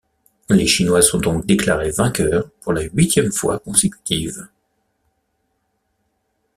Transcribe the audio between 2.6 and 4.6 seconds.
pour la huitième fois consécutive.